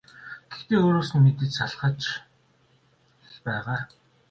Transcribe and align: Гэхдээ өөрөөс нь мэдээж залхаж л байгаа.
Гэхдээ 0.51 0.79
өөрөөс 0.85 1.09
нь 1.13 1.23
мэдээж 1.23 1.51
залхаж 1.57 1.99
л 3.31 3.37
байгаа. 3.45 3.81